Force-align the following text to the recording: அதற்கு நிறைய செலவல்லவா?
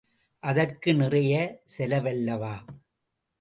அதற்கு 0.43 0.93
நிறைய 0.93 1.33
செலவல்லவா? 1.77 2.53